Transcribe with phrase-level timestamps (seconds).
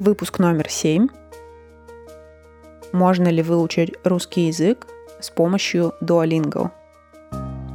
[0.00, 1.08] Выпуск номер 7.
[2.92, 4.86] Можно ли выучить русский язык
[5.18, 6.70] с помощью Duolingo?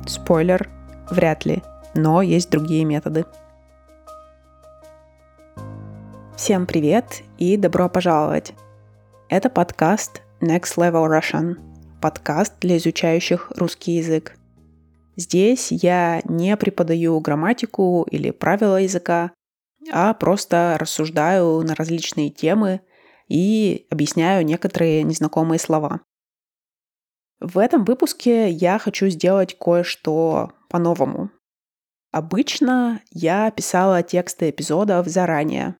[0.08, 0.70] Спойлер,
[1.12, 1.62] вряд ли,
[1.94, 3.26] но есть другие методы.
[6.38, 8.54] Всем привет и добро пожаловать!
[9.28, 11.58] Это подкаст Next Level Russian,
[12.00, 14.38] подкаст для изучающих русский язык.
[15.18, 19.32] Здесь я не преподаю грамматику или правила языка,
[19.92, 22.82] а просто рассуждаю на различные темы
[23.28, 26.02] и объясняю некоторые незнакомые слова.
[27.40, 31.30] В этом выпуске я хочу сделать кое-что по-новому.
[32.12, 35.76] Обычно я писала тексты эпизодов заранее.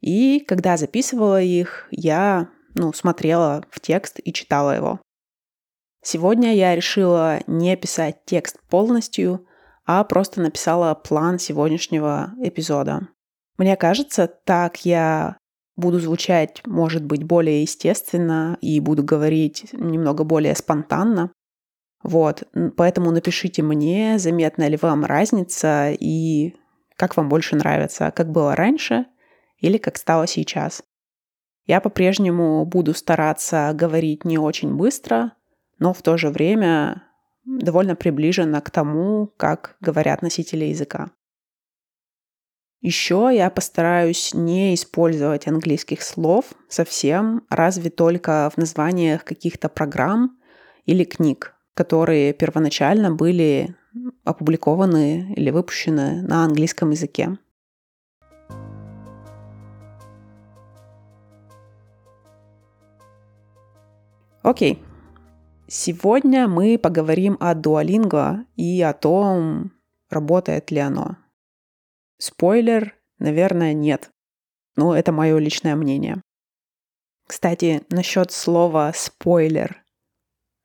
[0.00, 5.00] И когда записывала их, я ну, смотрела в текст и читала его.
[6.02, 9.46] Сегодня я решила не писать текст полностью,
[9.84, 13.08] а просто написала план сегодняшнего эпизода.
[13.58, 15.36] Мне кажется, так я
[15.76, 21.32] буду звучать, может быть, более естественно и буду говорить немного более спонтанно.
[22.02, 22.44] Вот,
[22.76, 26.54] поэтому напишите мне, заметна ли вам разница и
[26.96, 29.06] как вам больше нравится, как было раньше
[29.58, 30.82] или как стало сейчас.
[31.66, 35.32] Я по-прежнему буду стараться говорить не очень быстро,
[35.78, 37.02] но в то же время
[37.44, 41.10] довольно приближенно к тому, как говорят носители языка.
[42.80, 50.38] Еще я постараюсь не использовать английских слов совсем, разве только в названиях каких-то программ
[50.86, 53.74] или книг, которые первоначально были
[54.22, 57.36] опубликованы или выпущены на английском языке.
[64.42, 64.80] Окей.
[65.66, 69.72] Сегодня мы поговорим о Duolingo и о том,
[70.08, 71.16] работает ли оно.
[72.18, 74.10] Спойлер, наверное, нет.
[74.76, 76.20] Но это мое личное мнение.
[77.26, 79.84] Кстати, насчет слова спойлер.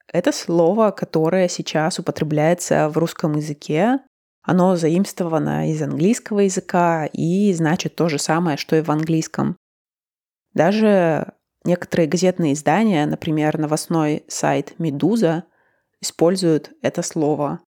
[0.07, 3.99] Это слово, которое сейчас употребляется в русском языке.
[4.41, 9.57] Оно заимствовано из английского языка и значит то же самое, что и в английском.
[10.53, 11.33] Даже
[11.65, 15.45] некоторые газетные издания, например, новостной сайт «Медуза»,
[16.01, 17.61] используют это слово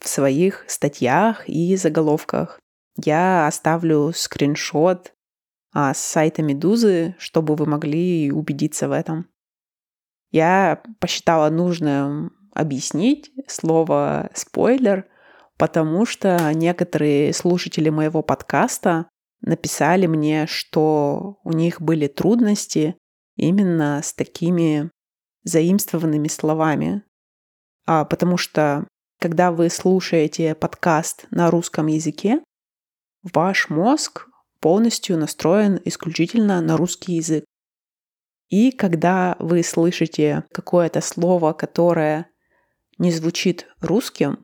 [0.00, 2.58] в своих статьях и заголовках.
[3.04, 5.12] Я оставлю скриншот
[5.72, 9.28] а, с сайта Медузы, чтобы вы могли убедиться в этом.
[10.30, 15.06] Я посчитала нужным объяснить слово «спойлер»,
[15.56, 19.08] потому что некоторые слушатели моего подкаста
[19.40, 22.96] написали мне, что у них были трудности
[23.36, 24.90] именно с такими
[25.44, 27.04] заимствованными словами.
[27.86, 28.86] А, потому что
[29.20, 32.40] когда вы слушаете подкаст на русском языке,
[33.22, 34.28] Ваш мозг
[34.60, 37.44] полностью настроен исключительно на русский язык.
[38.48, 42.30] И когда вы слышите какое-то слово, которое
[42.96, 44.42] не звучит русским,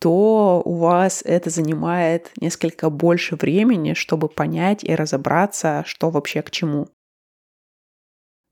[0.00, 6.50] то у вас это занимает несколько больше времени, чтобы понять и разобраться, что вообще к
[6.50, 6.88] чему.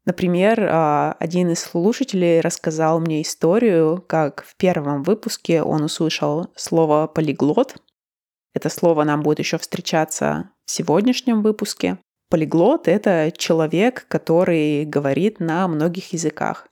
[0.04, 7.08] Например, а, один из слушателей рассказал мне историю, как в первом выпуске он услышал слово
[7.08, 7.76] «полиглот»,
[8.56, 11.99] это слово нам будет еще встречаться в сегодняшнем выпуске.
[12.31, 16.67] Полиглот— это человек, который говорит на многих языках.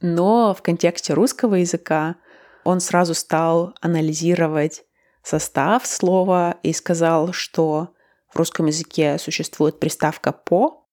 [0.00, 2.16] Но в контексте русского языка
[2.64, 4.84] он сразу стал анализировать
[5.22, 7.90] состав слова и сказал, что
[8.32, 10.88] в русском языке существует приставка «по»,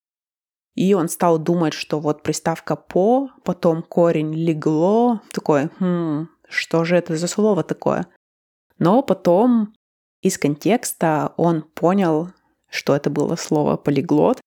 [0.75, 6.97] и он стал думать, что вот приставка «по», потом корень «легло», такой, хм, что же
[6.97, 8.07] это за слово такое?
[8.81, 9.75] Но потом
[10.23, 12.29] из контекста он понял,
[12.67, 14.41] что это было слово полиглот,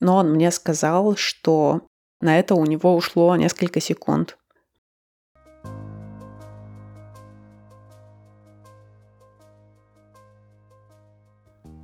[0.00, 1.82] но он мне сказал, что
[2.22, 4.38] на это у него ушло несколько секунд.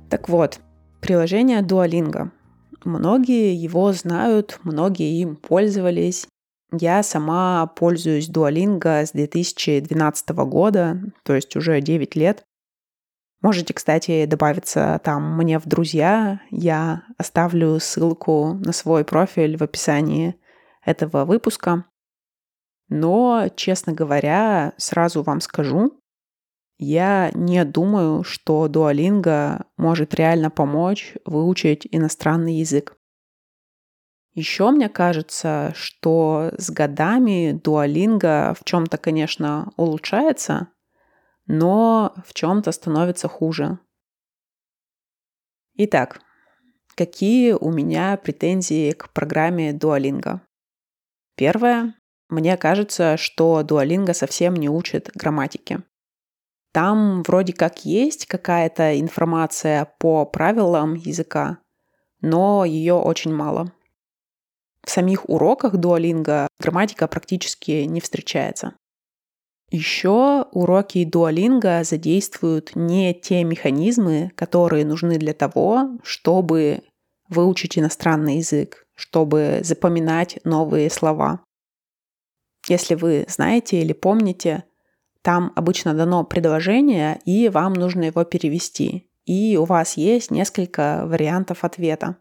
[0.09, 0.61] Так вот,
[0.99, 2.31] приложение Duolingo.
[2.83, 6.27] Многие его знают, многие им пользовались,
[6.79, 12.43] я сама пользуюсь Duolingo с 2012 года, то есть уже 9 лет.
[13.41, 16.39] Можете, кстати, добавиться там мне в друзья.
[16.49, 20.35] Я оставлю ссылку на свой профиль в описании
[20.85, 21.85] этого выпуска.
[22.89, 25.99] Но, честно говоря, сразу вам скажу,
[26.77, 32.97] я не думаю, что Duolingo может реально помочь выучить иностранный язык.
[34.33, 40.69] Еще мне кажется, что с годами дуалинга в чем-то, конечно, улучшается,
[41.45, 43.77] но в чем-то становится хуже.
[45.75, 46.19] Итак,
[46.95, 50.39] какие у меня претензии к программе Duolingo.
[51.35, 51.95] Первое.
[52.29, 55.83] Мне кажется, что Duolingo совсем не учит грамматики.
[56.71, 61.59] Там вроде как есть какая-то информация по правилам языка,
[62.21, 63.71] но ее очень мало.
[64.85, 68.75] В самих уроках Duolingo грамматика практически не встречается.
[69.71, 76.83] Еще уроки Duolingo задействуют не те механизмы, которые нужны для того, чтобы
[77.29, 81.43] выучить иностранный язык, чтобы запоминать новые слова.
[82.67, 84.63] Если вы знаете или помните,
[85.21, 89.09] там обычно дано предложение, и вам нужно его перевести.
[89.25, 92.17] И у вас есть несколько вариантов ответа.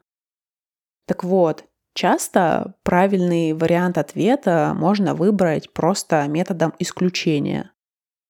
[1.07, 1.65] Так вот,
[1.95, 7.73] часто правильный вариант ответа можно выбрать просто методом исключения.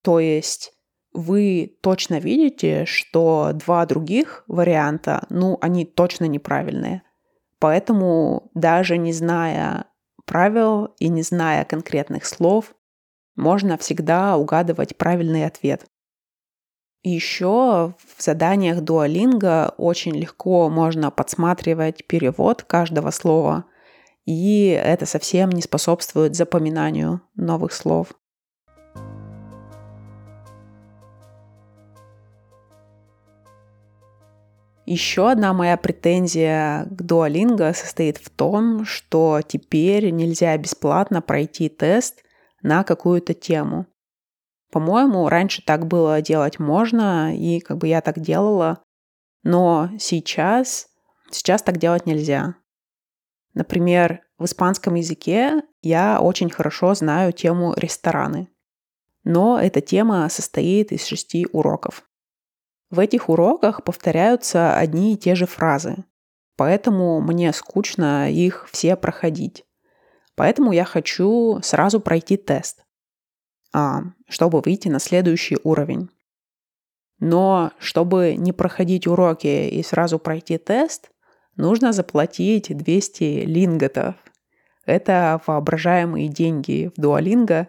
[0.02, 0.72] То есть
[1.12, 7.02] вы точно видите, что два других варианта, ну, они точно неправильные.
[7.58, 9.86] Поэтому даже не зная
[10.24, 12.74] правил и не зная конкретных слов,
[13.36, 15.86] можно всегда угадывать правильный ответ.
[17.10, 23.64] Еще в заданиях Duolingo очень легко можно подсматривать перевод каждого слова,
[24.24, 28.08] и это совсем не способствует запоминанию новых слов.
[34.84, 42.22] Еще одна моя претензия к Duolingo состоит в том, что теперь нельзя бесплатно пройти тест
[42.62, 43.86] на какую-то тему.
[44.72, 48.82] По-моему, раньше так было делать можно, и как бы я так делала,
[49.42, 50.88] но сейчас,
[51.30, 52.54] сейчас так делать нельзя.
[53.52, 58.48] Например, в испанском языке я очень хорошо знаю тему рестораны,
[59.24, 62.04] но эта тема состоит из шести уроков.
[62.88, 66.04] В этих уроках повторяются одни и те же фразы,
[66.56, 69.66] поэтому мне скучно их все проходить.
[70.34, 72.81] Поэтому я хочу сразу пройти тест,
[74.28, 76.10] чтобы выйти на следующий уровень.
[77.18, 81.10] Но чтобы не проходить уроки и сразу пройти тест,
[81.56, 84.16] нужно заплатить 200 линготов.
[84.86, 87.68] Это воображаемые деньги в Duolingo,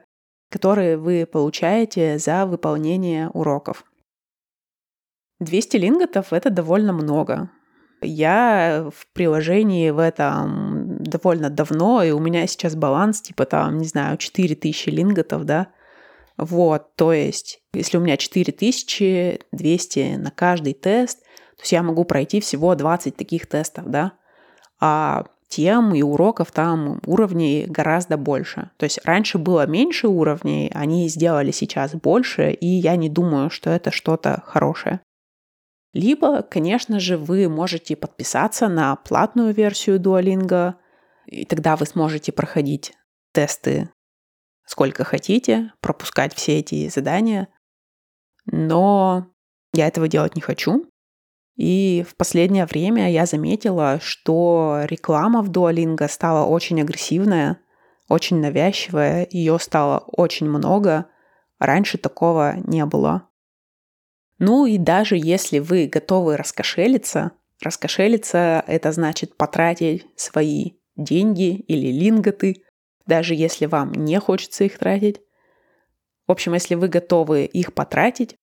[0.50, 3.85] которые вы получаете за выполнение уроков.
[5.39, 7.50] 200 линготов— это довольно много.
[8.01, 13.85] Я в приложении в этом довольно давно, и у меня сейчас баланс типа там, не
[13.85, 15.67] знаю, 4000 линготов, да.
[16.38, 22.39] Вот, то есть, если у меня 4200 на каждый тест, то есть я могу пройти
[22.39, 24.13] всего 20 таких тестов, да.
[24.80, 28.71] А тем и уроков там уровней гораздо больше.
[28.77, 33.69] То есть раньше было меньше уровней, они сделали сейчас больше, и я не думаю, что
[33.69, 35.01] это что-то хорошее.
[35.94, 40.74] Либо, конечно же, вы можете подписаться на платную версию Duolingo,
[41.27, 42.94] и тогда вы сможете проходить
[43.31, 43.91] тесты
[44.65, 47.48] сколько хотите, пропускать все эти задания.
[48.45, 49.27] Но
[49.74, 50.86] я этого делать не хочу.
[51.56, 57.60] И в последнее время я заметила, что реклама в Duolingo стала очень агрессивная,
[58.10, 61.06] очень навязчивая, ее стало очень много.
[61.60, 63.30] Раньше такого не было.
[64.39, 72.63] Ну и даже если вы готовы раскошелиться, раскошелиться это значит потратить свои деньги или линготы,
[73.05, 75.22] даже если вам не хочется их тратить.
[76.27, 78.38] В общем, если вы готовы их потратить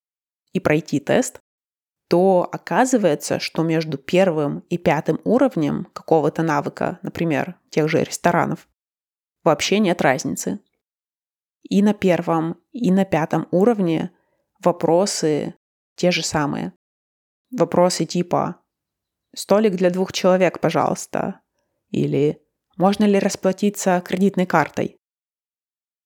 [0.53, 1.41] и пройти тест,
[2.09, 8.69] то оказывается, что между первым и пятым уровнем какого-то навыка, например, тех же ресторанов,
[9.45, 10.61] вообще нет разницы.
[11.63, 14.11] И на первом, и на пятом уровне
[14.59, 15.55] вопросы
[15.95, 16.73] те же самые.
[17.57, 18.57] Вопросы типа
[19.35, 21.41] «Столик для двух человек, пожалуйста»
[21.91, 22.43] или
[22.81, 24.97] «Можно ли расплатиться кредитной картой?»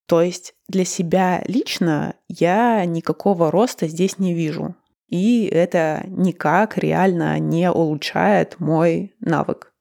[0.09, 4.75] То есть для себя лично я никакого роста здесь не вижу.
[5.07, 9.73] И это никак реально не улучшает мой навык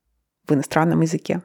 [0.48, 1.42] в иностранном языке.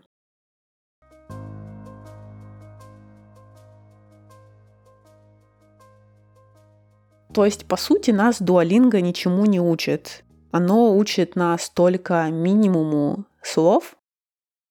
[7.33, 10.25] То есть, по сути, нас дуалинга ничему не учит.
[10.51, 13.98] Оно учит нас только минимуму слов,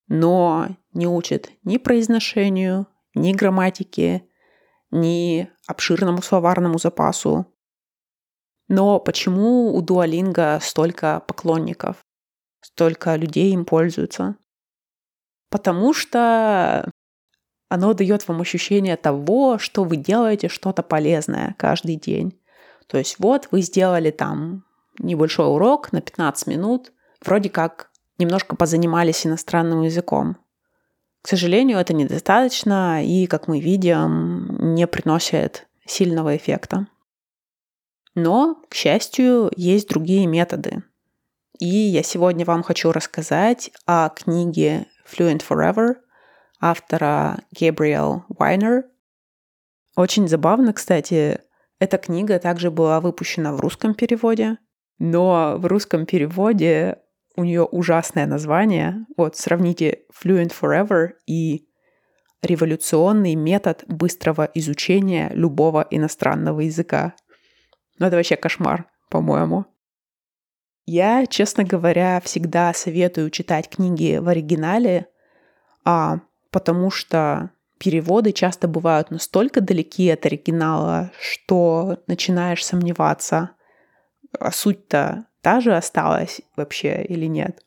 [0.07, 4.27] но не учит ни произношению, ни грамматике,
[4.91, 7.45] ни обширному словарному запасу.
[8.67, 11.97] Но почему у дуалинга столько поклонников,
[12.61, 14.35] столько людей им пользуются?
[15.49, 16.89] Потому что
[17.69, 22.39] оно дает вам ощущение того, что вы делаете что-то полезное каждый день.
[22.87, 24.65] То есть вот вы сделали там
[24.99, 30.38] небольшой урок на 15 минут, вроде как немножко позанимались иностранным языком.
[31.21, 36.88] К сожалению, это недостаточно и, как мы видим, не приносит сильного эффекта.
[38.15, 40.83] Но, к счастью, есть другие методы.
[41.59, 45.95] И я сегодня вам хочу рассказать о книге Fluent Forever
[46.59, 48.86] автора Габриэл Уайнер.
[49.95, 51.41] Очень забавно, кстати,
[51.79, 54.57] эта книга также была выпущена в русском переводе,
[55.00, 57.00] но в русском переводе
[57.38, 59.06] у нее ужасное название.
[59.15, 61.67] Вот сравните Fluent Forever и
[62.41, 67.13] революционный метод быстрого изучения любого иностранного языка.
[68.00, 69.65] Ну, это вообще кошмар, по-моему.
[70.86, 75.08] Я, честно говоря, всегда советую читать книги в оригинале,
[75.84, 83.51] а, потому что переводы часто бывают настолько далеки от оригинала, что начинаешь сомневаться,
[84.39, 87.63] а суть-то та же осталась вообще или нет.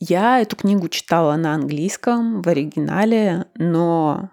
[0.00, 4.30] Я эту книгу читала на английском, в оригинале, но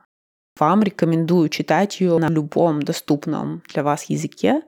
[0.58, 4.62] вам рекомендую читать ее на любом доступном для вас языке,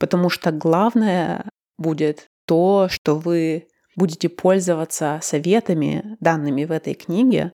[0.00, 7.52] потому что главное будет то, что вы будете пользоваться советами, данными в этой книге,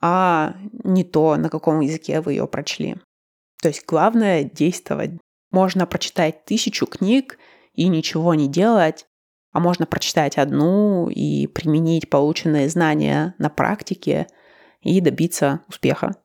[0.00, 2.96] а не то, на каком языке вы ее прочли.
[3.60, 5.10] То есть главное действовать.
[5.50, 7.38] Можно прочитать тысячу книг
[7.76, 9.06] и ничего не делать,
[9.52, 14.26] а можно прочитать одну и применить полученные знания на практике
[14.80, 16.16] и добиться успеха.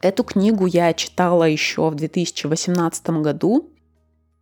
[0.00, 3.70] Эту книгу я читала еще в 2018 году.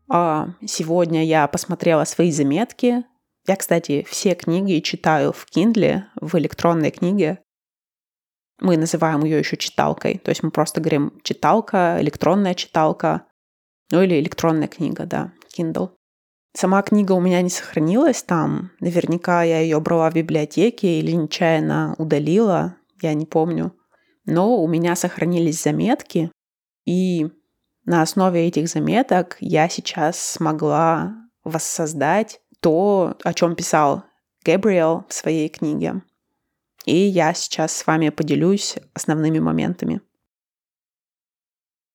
[0.08, 3.04] А сегодня я посмотрела свои заметки.
[3.46, 7.38] Я, кстати, все книги читаю в Kindle, в электронной книге.
[8.62, 10.18] Мы называем ее еще читалкой.
[10.18, 13.26] То есть мы просто говорим читалка, электронная читалка,
[13.90, 15.90] ну или электронная книга, да, Kindle.
[16.54, 18.70] Сама книга у меня не сохранилась там.
[18.78, 23.74] Наверняка я ее брала в библиотеке или нечаянно удалила, я не помню.
[24.26, 26.30] Но у меня сохранились заметки,
[26.86, 27.28] и
[27.84, 34.04] на основе этих заметок я сейчас смогла воссоздать то, о чем писал
[34.44, 36.02] Гэбриэл в своей книге.
[36.84, 40.00] И я сейчас с вами поделюсь основными моментами.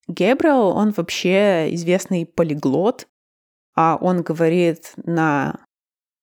[0.08, 3.08] Гэбриэл, он вообще известный полиглот,
[3.76, 5.60] а он говорит на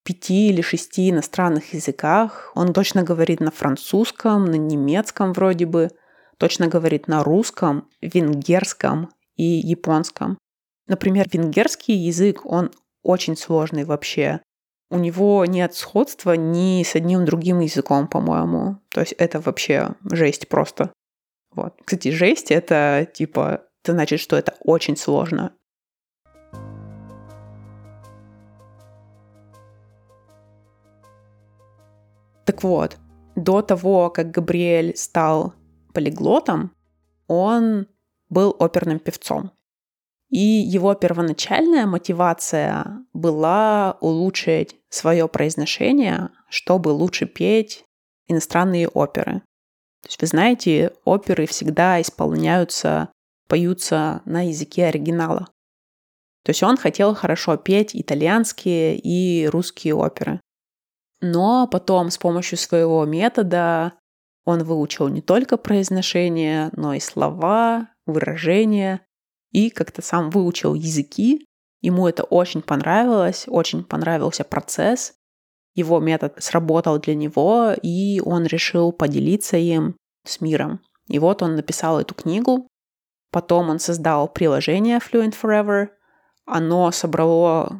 [0.04, 2.52] пяти или шести иностранных языках.
[2.54, 5.90] Он точно говорит на французском, на немецком вроде бы,
[6.38, 10.38] точно говорит на русском, венгерском и японском.
[10.86, 12.70] Например, венгерский язык, он
[13.02, 14.40] очень сложный вообще.
[14.90, 18.78] У него нет сходства ни с одним другим языком, по-моему.
[18.90, 20.92] То есть это вообще жесть просто.
[21.50, 21.74] Вот.
[21.84, 25.52] Кстати, жесть— это типа, это значит, что это очень сложно.
[32.44, 32.98] Так вот,
[33.36, 35.54] до того, как Габриэль стал
[35.92, 36.72] полиглотом,
[37.26, 37.86] он
[38.28, 39.50] был оперным певцом.
[40.34, 47.84] И его первоначальная мотивация была улучшить свое произношение, чтобы лучше петь
[48.26, 49.42] иностранные оперы.
[50.02, 53.12] То есть вы знаете, оперы всегда исполняются,
[53.46, 55.46] поются на языке оригинала.
[56.42, 60.40] То есть он хотел хорошо петь итальянские и русские оперы.
[61.20, 63.92] Но потом с помощью своего метода
[64.44, 69.00] он выучил не только произношение, но и слова, выражения,
[69.54, 71.46] и как-то сам выучил языки.
[71.80, 75.14] Ему это очень понравилось, очень понравился процесс.
[75.74, 79.96] Его метод сработал для него, и он решил поделиться им
[80.26, 80.80] с миром.
[81.08, 82.68] И вот он написал эту книгу.
[83.30, 85.88] Потом он создал приложение Fluent Forever.
[86.46, 87.78] Оно собрало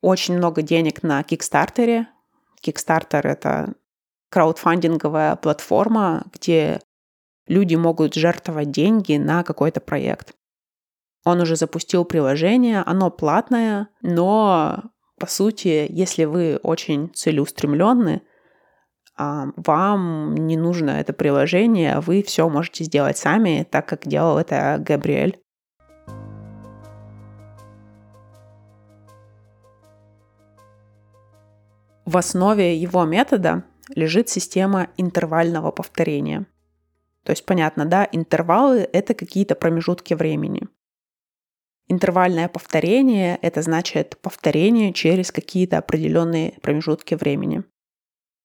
[0.00, 2.08] очень много денег на Кикстартере.
[2.64, 3.74] Kickstarter— это
[4.30, 6.80] краудфандинговая платформа, где
[7.46, 10.34] люди могут жертвовать деньги на какой-то проект.
[11.28, 14.84] Он уже запустил приложение, оно платное, но
[15.20, 18.22] по сути, если вы очень целеустремленны,
[19.14, 24.78] а, вам не нужно это приложение, вы все можете сделать сами, так как делал это
[24.78, 25.38] Габриэль.
[32.06, 36.46] В основе его метода лежит система интервального повторения.
[37.22, 40.68] То есть, понятно, да, интервалы— это какие-то промежутки времени.
[41.88, 47.64] Интервальное повторение— это значит повторение через какие-то определенные промежутки времени.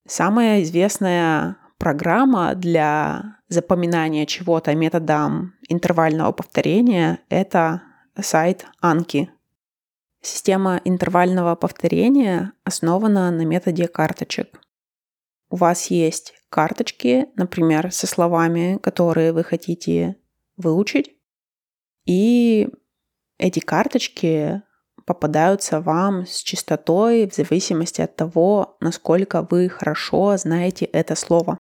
[0.08, 7.84] Самая известная программа для запоминания чего-то методом интервального повторения— это
[8.18, 9.30] сайт Анки.
[10.22, 14.62] Система интервального повторения основана на методе карточек.
[15.50, 20.16] У вас есть карточки, например, со словами, которые вы хотите
[20.56, 21.18] выучить,
[22.06, 22.70] и
[23.44, 24.62] эти карточки
[25.06, 31.58] попадаются вам с частотой в зависимости от того, насколько вы хорошо знаете это слово.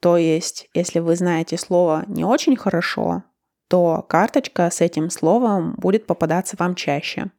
[0.00, 3.22] То есть, если вы знаете слово не очень хорошо,
[3.68, 7.30] то карточка с этим словом будет попадаться вам чаще.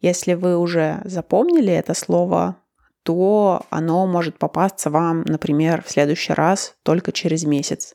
[0.00, 2.56] Если вы уже запомнили это слово,
[3.02, 7.94] то оно может попасться вам, например, в следующий раз только через месяц.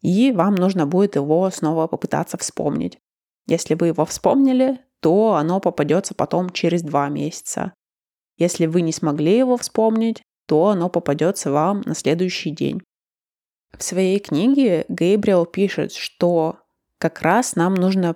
[0.00, 2.98] И вам нужно будет его снова попытаться вспомнить.
[3.50, 7.74] Если вы его вспомнили, то оно попадется потом через два месяца.
[8.36, 12.80] Если вы не смогли его вспомнить, то оно попадется вам на следующий день.
[13.76, 16.60] В своей книге Гейбриэл пишет, что
[16.98, 18.14] как раз нам нужно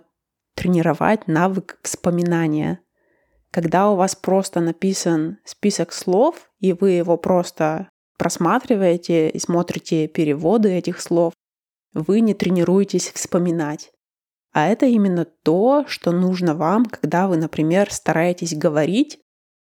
[0.55, 2.79] тренировать навык вспоминания.
[3.50, 7.88] Когда у вас просто написан список слов, и вы его просто
[8.19, 11.33] просматриваете и смотрите переводы этих слов,
[11.93, 13.94] вы не тренируетесь вспоминать.
[14.54, 19.18] А это именно то, что нужно вам, когда вы, например, стараетесь говорить,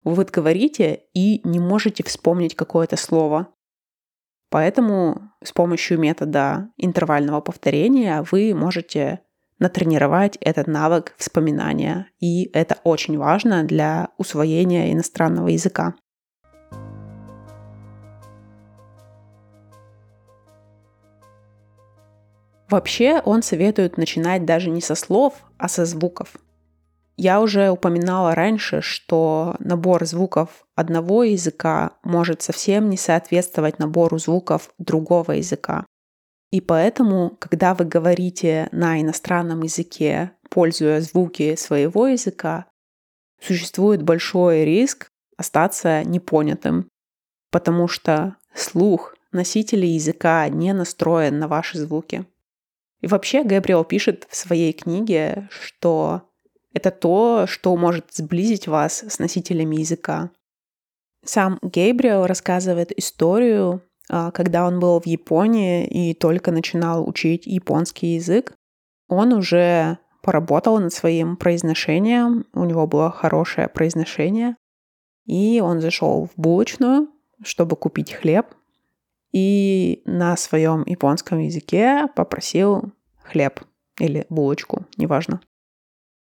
[0.05, 3.49] вы вот говорите и не можете вспомнить какое-то слово.
[4.51, 9.23] Поэтому с помощью метода интервального повторения вы можете
[9.59, 12.09] натренировать этот навык вспоминания.
[12.21, 15.95] И это очень важно для усвоения иностранного языка.
[22.69, 26.37] Вообще он советует начинать даже не со слов, а со звуков.
[27.17, 34.71] Я уже упоминала раньше, что набор звуков одного языка может совсем не соответствовать набору звуков
[34.79, 35.87] другого языка.
[36.51, 42.67] И поэтому, когда вы говорите на иностранном языке, пользуя звуки своего языка,
[43.41, 46.89] существует большой риск остаться непонятым,
[47.51, 52.27] потому что слух носителей языка не настроен на ваши звуки.
[53.07, 56.23] И вообще Габриэл пишет в своей книге, что
[56.75, 60.31] это то, что может сблизить вас с носителями языка.
[61.25, 68.17] Сам Гейбриэл рассказывает историю, а, когда он был в Японии и только начинал учить японский
[68.17, 68.55] язык.
[69.07, 74.57] Он уже поработал над своим произношением, у него было хорошее произношение,
[75.27, 77.07] и он зашел в булочную,
[77.45, 78.47] чтобы купить хлеб,
[79.37, 82.93] и на своем японском языке попросил
[83.31, 83.61] хлеб
[83.99, 85.41] или булочку, неважно.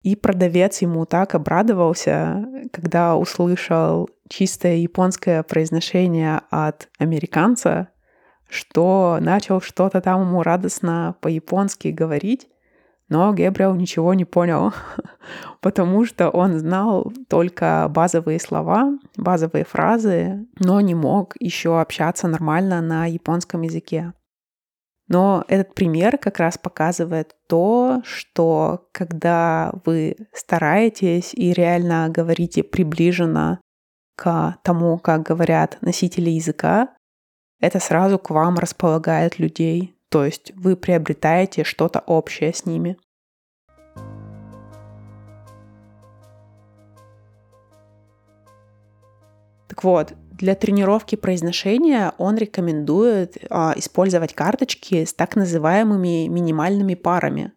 [0.02, 7.88] И продавец ему так обрадовался, когда услышал чистое японское произношение от американца,
[8.48, 12.48] что начал что-то там ему радостно по-японски говорить,
[13.08, 14.72] но Гэбриэл ничего не понял,
[15.60, 22.82] потому что он знал только базовые слова, базовые фразы, но не мог еще общаться нормально
[22.82, 24.12] на японском языке.
[25.08, 33.60] Но этот пример как раз показывает то, что когда вы стараетесь и реально говорите приближенно
[34.16, 36.88] к тому, как говорят носители языка,
[37.60, 42.96] это сразу к вам располагает людей, то есть вы приобретаете что-то общее с ними.
[49.68, 57.52] Так вот, для тренировки произношения он рекомендует а, использовать карточки с так называемыми минимальными парами.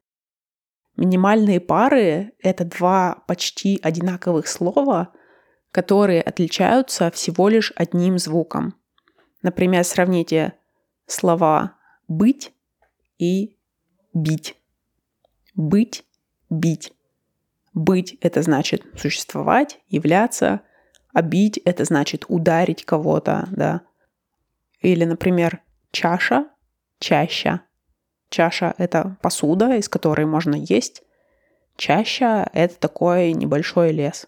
[0.95, 5.11] Минимальные пары— это два почти одинаковых слова,
[5.71, 8.75] которые отличаются всего лишь одним звуком.
[9.41, 10.53] Например, сравните
[11.07, 11.73] слова
[12.07, 12.51] быть
[13.17, 13.57] и
[14.13, 14.55] бить.
[15.55, 16.05] Быть,
[16.49, 16.93] бить.
[17.73, 20.61] Быть— это значит существовать, являться,
[21.17, 23.81] а бить— это значит ударить кого-то, да.
[24.81, 26.47] Или, например, чаша,
[26.99, 27.61] чаща.
[28.29, 31.01] Чаша— это посуда, из которой можно есть.
[31.75, 34.27] Чаща— это такой небольшой лес.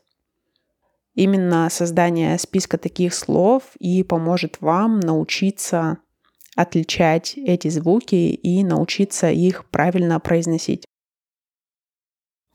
[1.14, 6.00] Именно создание списка таких слов и поможет вам научиться
[6.56, 10.86] отличать эти звуки и научиться их правильно произносить.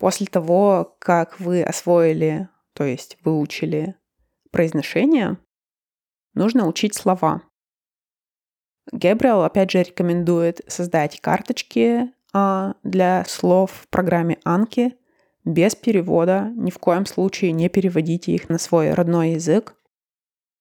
[0.01, 3.95] После того, как вы освоили, то есть выучили
[4.55, 5.37] произношение,
[6.35, 7.43] нужно учить слова.
[8.93, 14.95] Гебриэл, опять же, рекомендует создать карточки а, для слов в программе Анки
[15.45, 16.53] без перевода.
[16.55, 19.75] Ни в коем случае не переводите их на свой родной язык.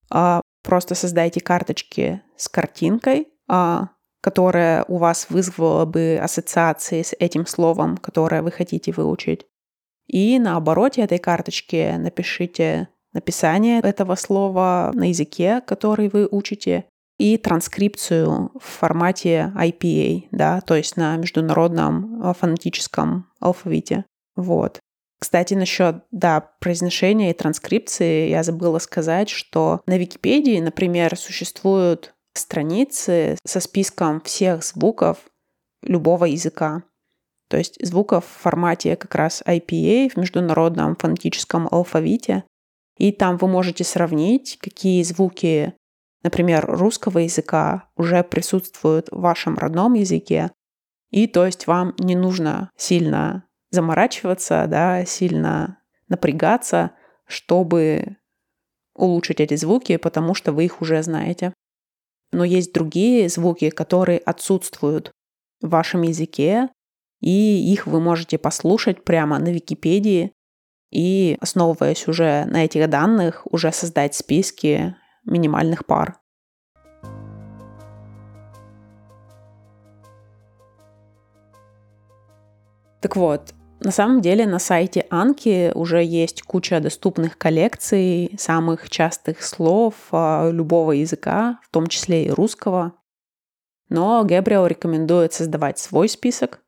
[0.10, 3.90] А просто создайте карточки с картинкой, а,
[4.22, 9.46] которое у вас вызвало бы ассоциации с этим словом, которое вы хотите выучить.
[10.08, 16.86] И на обороте этой карточки напишите написание этого слова на языке, который вы учите,
[17.20, 24.06] и транскрипцию в формате IPA, да, то есть на международном фонетическом алфавите.
[24.36, 24.80] Вот.
[25.20, 33.38] Кстати, насчет, да, произношения и транскрипции я забыла сказать, что на Википедии, например, существуют страницы
[33.46, 35.20] со списком всех звуков
[35.82, 36.84] любого языка.
[37.50, 42.44] То есть звуков в формате как раз IPA в международном фонетическом алфавите.
[42.98, 45.74] И там вы можете сравнить, какие звуки,
[46.24, 50.52] например, русского языка уже присутствуют в вашем родном языке.
[51.10, 56.92] И то есть вам не нужно сильно заморачиваться, да, сильно напрягаться,
[57.26, 58.18] чтобы
[58.96, 61.54] улучшить эти звуки, потому что вы их уже знаете.
[62.32, 65.12] Но есть другие звуки, которые отсутствуют
[65.62, 66.70] в вашем языке,
[67.22, 70.34] и их вы можете послушать прямо на Википедии
[70.94, 76.20] и, основываясь уже на этих данных, уже создать списки минимальных пар.
[83.02, 89.44] Так вот, на самом деле на сайте Анки уже есть куча доступных коллекций самых частых
[89.44, 92.94] слов а, любого языка, в том числе и русского.
[93.90, 96.62] Но Гэбриэл рекомендует создавать свой список,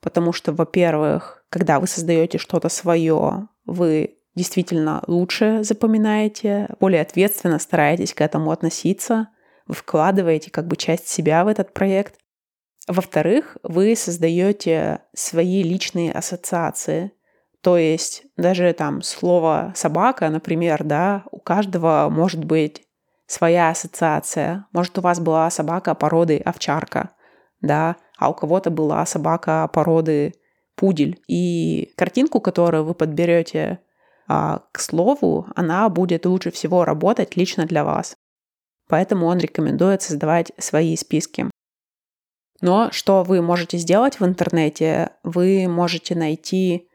[0.00, 8.14] потому что, во-первых, когда вы создаете что-то свое, вы действительно лучше запоминаете, более ответственно стараетесь
[8.14, 9.28] к этому относиться,
[9.66, 12.16] вы вкладываете как бы часть себя в этот проект.
[12.88, 17.12] Во-вторых, вы создаете свои личные ассоциации.
[17.60, 22.82] То есть даже там слово собака, например, да, у каждого может быть
[23.26, 24.66] своя ассоциация.
[24.72, 27.10] Может, у вас была собака породы овчарка,
[27.60, 30.34] да, а у кого-то была собака породы
[30.76, 31.20] пудель.
[31.28, 33.80] И картинку, которую вы подберете
[34.28, 38.16] а, к слову, она будет лучше всего работать лично для вас.
[38.88, 41.50] Поэтому он рекомендует создавать свои списки.
[42.60, 45.10] Но что вы можете сделать в интернете?
[45.24, 46.88] Вы можете найти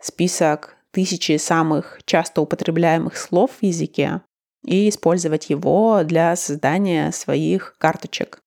[0.00, 4.22] список тысячи самых часто употребляемых слов в языке
[4.64, 8.40] и использовать его для создания своих карточек.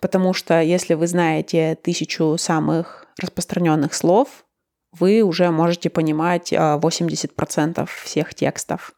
[0.00, 4.44] Потому что если вы знаете тысячу самых распространенных слов,
[4.92, 8.92] вы уже можете понимать 80% а, всех текстов.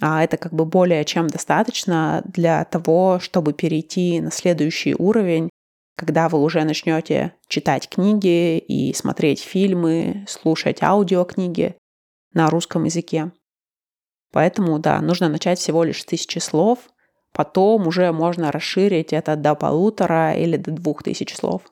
[0.00, 5.50] А это как бы более чем достаточно для того, чтобы перейти на следующий уровень,
[5.96, 11.76] когда вы уже начнете читать книги и смотреть фильмы, слушать аудиокниги
[12.32, 13.30] на русском языке.
[14.32, 16.78] Поэтому, да, нужно начать всего лишь с тысячи слов,
[17.32, 21.62] потом уже можно расширить это до полутора или до двух тысяч слов.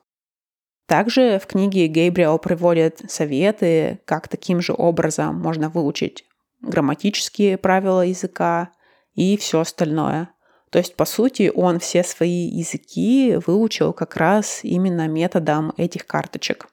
[0.91, 6.25] Также в книге Гейбриэл приводит советы, как таким же образом можно выучить
[6.59, 8.73] грамматические правила языка
[9.13, 10.31] и все остальное.
[10.69, 16.67] То есть, по сути, он все свои языки выучил как раз именно методом этих карточек.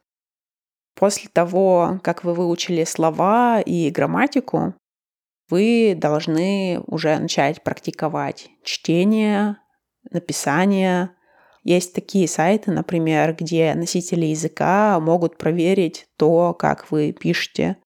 [0.97, 4.75] После того, как вы выучили слова и грамматику,
[5.49, 9.59] вы должны уже начать практиковать чтение,
[10.11, 11.13] написание.
[11.69, 17.77] Есть такие сайты, например, где носители языка могут проверить то, как вы пишете.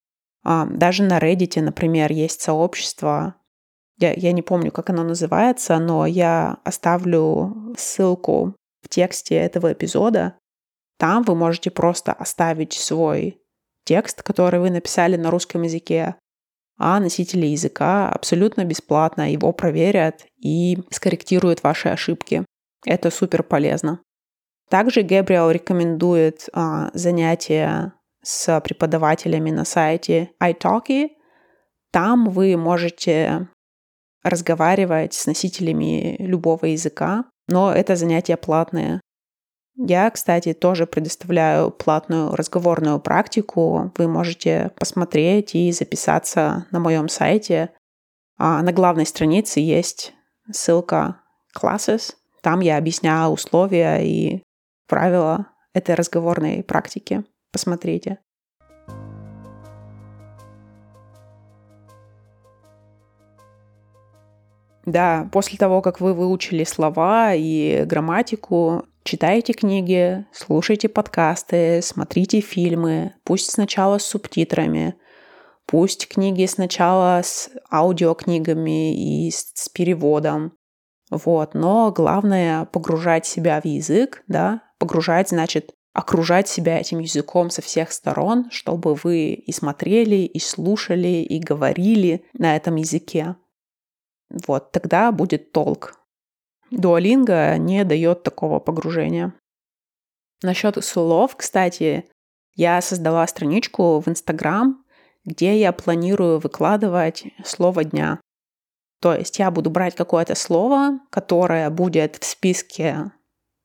[0.45, 3.35] А, даже на Reddit, например, есть сообщество,
[3.99, 10.39] я, я не помню, как оно называется, но я оставлю ссылку в тексте этого эпизода.
[10.97, 13.41] Там вы можете просто оставить свой
[13.85, 16.15] текст, который вы написали на русском языке,
[16.79, 22.45] а носители языка абсолютно бесплатно его проверят и скорректируют ваши ошибки.
[22.85, 24.01] Это супер полезно.
[24.69, 27.93] Также Гэбриэл рекомендует а, занятия
[28.23, 31.11] с преподавателями на сайте iTalki.
[31.91, 33.49] Там вы можете
[34.23, 39.01] разговаривать с носителями любого языка, но это занятия платные.
[39.75, 43.93] Я, кстати, тоже предоставляю платную разговорную практику.
[43.97, 47.71] Вы можете посмотреть и записаться на моем сайте.
[48.39, 50.13] А на главной странице есть
[50.51, 51.21] ссылка
[51.57, 52.15] Classes.
[52.43, 54.43] Там я объясняю условия и
[54.89, 57.25] правила этой разговорной практики.
[57.53, 58.19] Посмотрите.
[64.85, 73.15] Да, после того, как вы выучили слова и грамматику, читайте книги, слушайте подкасты, смотрите фильмы,
[73.23, 74.97] пусть сначала с субтитрами,
[75.67, 80.55] пусть книги сначала с аудиокнигами и с, с переводом.
[81.13, 87.61] Вот, но главное погружать себя в язык, да, погружать, значит, окружать себя этим языком со
[87.61, 93.37] всех сторон, чтобы вы и смотрели, и слушали, и говорили на этом языке.
[94.31, 96.01] Вот, тогда будет толк.
[96.71, 99.35] Дуолинго не дает такого погружения.
[100.43, 102.07] Насчет слов, кстати,
[102.55, 104.83] я создала страничку в Инстаграм,
[105.27, 108.19] где я планирую выкладывать слово дня.
[109.03, 113.11] То есть я буду брать какое-то слово, которое будет в списке,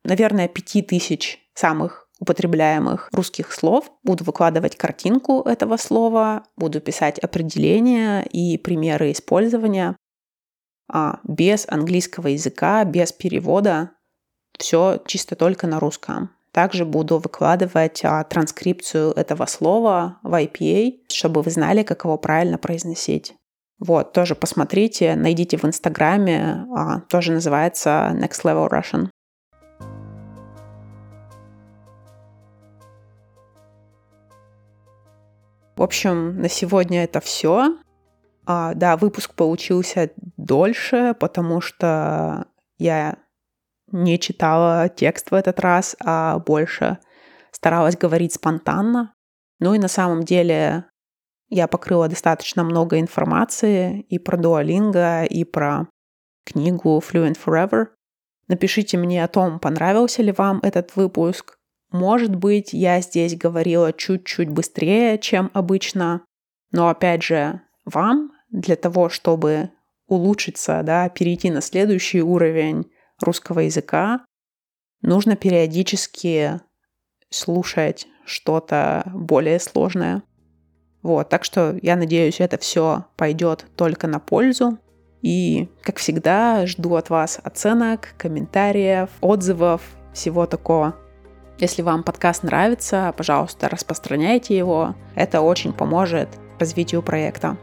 [0.03, 8.23] наверное, пяти тысяч самых употребляемых русских слов, буду выкладывать картинку этого слова, буду писать определения
[8.23, 9.95] и примеры использования
[10.91, 13.91] а, без английского языка, без перевода,
[14.57, 16.31] все чисто только на русском.
[16.51, 22.57] Также буду выкладывать а, транскрипцию этого слова в IPA, чтобы вы знали, как его правильно
[22.57, 23.35] произносить.
[23.79, 29.09] Вот, тоже посмотрите, найдите в Инстаграме, а, тоже называется Next Level Russian.
[35.75, 37.77] В общем, на сегодня это все.
[38.47, 42.47] А, да, выпуск получился дольше, потому что
[42.79, 43.17] я
[43.91, 46.97] не читала текст в этот раз, а больше
[47.51, 49.13] старалась говорить спонтанно.
[49.59, 50.85] Ну и на самом деле
[51.49, 55.87] я покрыла достаточно много информации и про Duolingo, и про
[56.45, 57.87] книгу Fluent Forever.
[58.47, 61.57] Напишите мне о том, понравился ли вам этот выпуск.
[61.91, 66.25] Может быть, я здесь говорила чуть-чуть быстрее, чем обычно,
[66.71, 69.71] но опять же, вам для того, чтобы
[70.07, 74.25] улучшиться, да, перейти на следующий уровень русского языка,
[75.01, 76.59] нужно периодически
[77.29, 80.23] слушать что-то более сложное.
[81.07, 84.77] Вот, так что я надеюсь, это все пойдет только на пользу.
[85.21, 89.81] И, как всегда, жду от вас оценок, комментариев, отзывов,
[90.13, 90.95] всего такого.
[91.59, 94.95] Если вам подкаст нравится, пожалуйста, распространяйте его.
[95.15, 96.27] Это очень поможет
[96.59, 97.55] развитию проекта.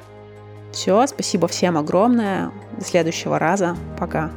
[0.72, 2.50] Все, спасибо всем огромное.
[2.78, 3.76] До следующего раза.
[3.98, 4.30] Пока.